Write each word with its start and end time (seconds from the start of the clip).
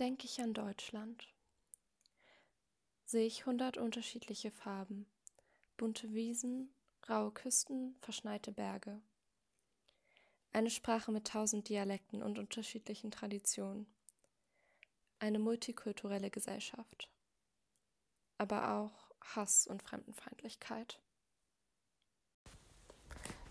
denke 0.00 0.24
ich 0.24 0.40
an 0.40 0.54
Deutschland, 0.54 1.28
sehe 3.04 3.26
ich 3.26 3.44
hundert 3.44 3.76
unterschiedliche 3.76 4.50
Farben, 4.50 5.06
bunte 5.76 6.14
Wiesen, 6.14 6.70
raue 7.06 7.30
Küsten, 7.32 7.94
verschneite 8.00 8.50
Berge. 8.50 9.02
Eine 10.52 10.70
Sprache 10.70 11.12
mit 11.12 11.26
tausend 11.26 11.68
Dialekten 11.68 12.22
und 12.22 12.38
unterschiedlichen 12.38 13.10
Traditionen. 13.10 13.86
Eine 15.18 15.38
multikulturelle 15.38 16.30
Gesellschaft. 16.30 17.10
Aber 18.38 18.72
auch 18.72 19.10
Hass 19.20 19.66
und 19.66 19.82
Fremdenfeindlichkeit. 19.82 20.98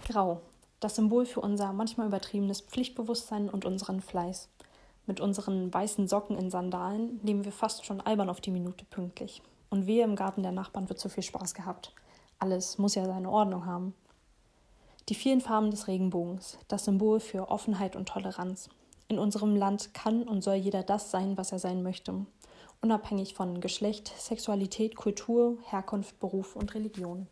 Grau, 0.04 0.42
das 0.80 0.96
Symbol 0.96 1.28
für 1.28 1.42
unser 1.42 1.72
manchmal 1.74 2.08
übertriebenes 2.08 2.62
Pflichtbewusstsein 2.62 3.50
und 3.50 3.66
unseren 3.66 4.02
Fleiß. 4.02 4.50
Mit 5.10 5.22
unseren 5.22 5.74
weißen 5.74 6.08
Socken 6.08 6.38
in 6.38 6.52
Sandalen 6.52 7.20
leben 7.24 7.44
wir 7.44 7.52
fast 7.52 7.84
schon 7.84 8.00
albern 8.00 8.30
auf 8.30 8.42
die 8.42 8.52
Minute 8.52 8.86
pünktlich. 8.86 9.42
Und 9.72 9.88
wir 9.88 10.04
im 10.04 10.16
Garten 10.16 10.44
der 10.44 10.52
Nachbarn 10.52 10.88
wird 10.88 11.00
zu 11.00 11.10
viel 11.10 11.24
Spaß 11.24 11.56
gehabt. 11.56 11.96
Alles 12.38 12.78
muss 12.78 12.94
ja 12.94 13.04
seine 13.06 13.32
Ordnung 13.32 13.66
haben. 13.66 13.96
Die 15.10 15.16
vielen 15.16 15.42
Farben 15.42 15.72
des 15.72 15.88
Regenbogens, 15.88 16.60
das 16.68 16.86
Symbol 16.86 17.20
für 17.20 17.50
Offenheit 17.50 17.96
und 17.96 18.08
Toleranz. 18.08 18.70
In 19.08 19.18
unserem 19.18 19.56
Land 19.56 19.96
kann 19.96 20.28
und 20.28 20.44
soll 20.44 20.54
jeder 20.54 20.84
das 20.84 21.10
sein, 21.10 21.38
was 21.38 21.52
er 21.52 21.58
sein 21.58 21.82
möchte, 21.82 22.28
unabhängig 22.80 23.34
von 23.34 23.62
Geschlecht, 23.62 24.14
Sexualität, 24.16 24.96
Kultur, 24.96 25.58
Herkunft, 25.64 26.20
Beruf 26.20 26.56
und 26.56 26.76
Religion. 26.76 27.26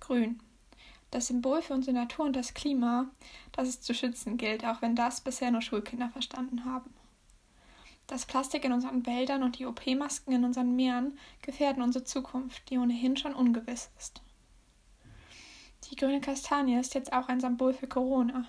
Grün. 0.00 0.38
Das 1.12 1.26
Symbol 1.26 1.60
für 1.60 1.74
unsere 1.74 1.94
Natur 1.94 2.24
und 2.24 2.34
das 2.34 2.54
Klima, 2.54 3.06
das 3.52 3.68
es 3.68 3.82
zu 3.82 3.94
schützen 3.94 4.38
gilt, 4.38 4.64
auch 4.64 4.80
wenn 4.80 4.96
das 4.96 5.20
bisher 5.20 5.50
nur 5.50 5.60
Schulkinder 5.60 6.08
verstanden 6.08 6.64
haben. 6.64 6.92
Das 8.06 8.24
Plastik 8.24 8.64
in 8.64 8.72
unseren 8.72 9.04
Wäldern 9.04 9.42
und 9.42 9.58
die 9.58 9.66
OP-Masken 9.66 10.32
in 10.32 10.44
unseren 10.44 10.74
Meeren 10.74 11.18
gefährden 11.42 11.82
unsere 11.82 12.04
Zukunft, 12.04 12.68
die 12.70 12.78
ohnehin 12.78 13.18
schon 13.18 13.34
ungewiss 13.34 13.90
ist. 13.98 14.22
Die 15.90 15.96
grüne 15.96 16.22
Kastanie 16.22 16.78
ist 16.80 16.94
jetzt 16.94 17.12
auch 17.12 17.28
ein 17.28 17.40
Symbol 17.40 17.74
für 17.74 17.86
Corona, 17.86 18.46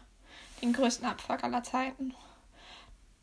den 0.61 0.71
größten 0.71 1.05
Abfuck 1.05 1.43
aller 1.43 1.63
Zeiten, 1.63 2.15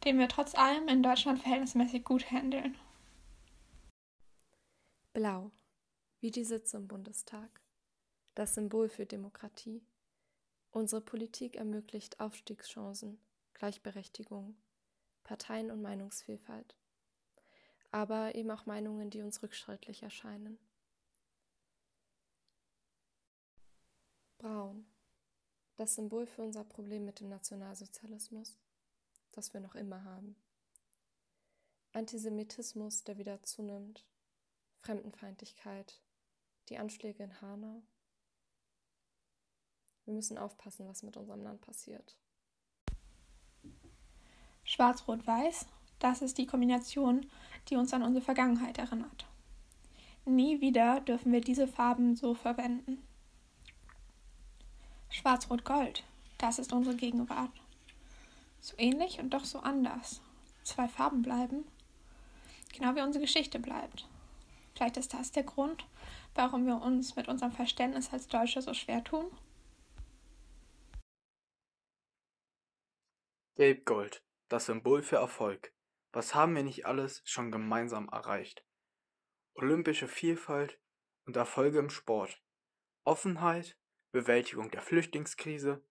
den 0.05 0.18
wir 0.18 0.28
trotz 0.28 0.55
allem 0.55 0.86
in 0.88 1.02
Deutschland 1.02 1.41
verhältnismäßig 1.41 2.05
gut 2.05 2.30
handeln. 2.30 2.77
Blau, 5.14 5.50
wie 6.20 6.30
die 6.30 6.44
Sitze 6.44 6.77
im 6.77 6.88
Bundestag, 6.88 7.62
das 8.34 8.55
Symbol 8.55 8.89
für 8.89 9.06
Demokratie. 9.06 9.83
Unsere 10.70 11.00
Politik 11.00 11.56
ermöglicht 11.56 12.20
Aufstiegschancen, 12.20 13.20
Gleichberechtigung, 13.55 14.56
Parteien- 15.25 15.70
und 15.70 15.83
Meinungsvielfalt, 15.83 16.77
aber 17.91 18.34
eben 18.34 18.51
auch 18.51 18.67
Meinungen, 18.67 19.11
die 19.11 19.23
uns 19.23 19.42
rückschrittlich 19.42 20.03
erscheinen. 20.03 20.58
Braun, 24.39 24.86
das 25.77 25.95
Symbol 25.95 26.27
für 26.27 26.42
unser 26.42 26.64
Problem 26.64 27.05
mit 27.05 27.20
dem 27.20 27.28
Nationalsozialismus, 27.28 28.58
das 29.33 29.53
wir 29.53 29.61
noch 29.61 29.75
immer 29.75 30.05
haben. 30.05 30.36
Antisemitismus, 31.92 33.03
der 33.05 33.19
wieder 33.19 33.42
zunimmt, 33.42 34.06
Fremdenfeindlichkeit, 34.78 36.01
die 36.69 36.78
Anschläge 36.78 37.23
in 37.25 37.41
Hanau. 37.41 37.83
Wir 40.11 40.16
müssen 40.16 40.39
aufpassen, 40.39 40.89
was 40.89 41.05
mit 41.05 41.16
unserem 41.16 41.40
Land 41.40 41.61
passiert. 41.61 42.17
Schwarz-Rot-Weiß, 44.64 45.67
das 46.01 46.20
ist 46.20 46.36
die 46.36 46.46
Kombination, 46.46 47.30
die 47.68 47.77
uns 47.77 47.95
an 47.95 48.02
unsere 48.02 48.24
Vergangenheit 48.24 48.77
erinnert. 48.79 49.29
Nie 50.24 50.61
wieder 50.61 51.01
dürfen 51.01 51.30
wir 51.30 51.40
diese 51.40 51.68
Farben 51.68 52.17
so 52.17 52.34
verwenden. 52.34 53.07
Schwarz-Rot-Gold, 55.11 56.02
das 56.39 56.58
ist 56.58 56.73
unsere 56.73 56.96
Gegenwart. 56.96 57.52
So 58.61 58.74
ähnlich 58.79 59.20
und 59.20 59.30
doch 59.30 59.45
so 59.45 59.61
anders. 59.61 60.20
Zwei 60.64 60.89
Farben 60.89 61.23
bleiben, 61.23 61.63
genau 62.74 62.96
wie 62.96 63.02
unsere 63.02 63.24
Geschichte 63.24 63.61
bleibt. 63.61 64.08
Vielleicht 64.74 64.96
ist 64.96 65.14
das 65.14 65.30
der 65.30 65.45
Grund, 65.45 65.86
warum 66.34 66.67
wir 66.67 66.83
uns 66.83 67.14
mit 67.14 67.29
unserem 67.29 67.52
Verständnis 67.52 68.13
als 68.13 68.27
Deutsche 68.27 68.61
so 68.61 68.74
schwer 68.74 69.05
tun. 69.05 69.30
Gelb-Gold 73.60 74.24
das 74.48 74.64
Symbol 74.64 75.02
für 75.02 75.16
Erfolg. 75.16 75.74
Was 76.12 76.34
haben 76.34 76.56
wir 76.56 76.62
nicht 76.62 76.86
alles 76.86 77.20
schon 77.26 77.52
gemeinsam 77.52 78.08
erreicht? 78.08 78.64
Olympische 79.52 80.08
Vielfalt 80.08 80.80
und 81.26 81.36
Erfolge 81.36 81.78
im 81.78 81.90
Sport. 81.90 82.42
Offenheit, 83.04 83.78
Bewältigung 84.12 84.70
der 84.70 84.80
Flüchtlingskrise, 84.80 85.84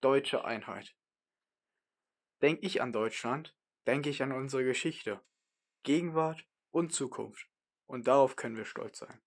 deutsche 0.00 0.46
Einheit. 0.46 0.96
Denke 2.40 2.64
ich 2.64 2.80
an 2.80 2.90
Deutschland, 2.90 3.54
denke 3.86 4.08
ich 4.08 4.22
an 4.22 4.32
unsere 4.32 4.64
Geschichte, 4.64 5.22
Gegenwart 5.82 6.48
und 6.70 6.94
Zukunft. 6.94 7.50
Und 7.84 8.06
darauf 8.06 8.36
können 8.36 8.56
wir 8.56 8.64
stolz 8.64 9.00
sein. 9.00 9.20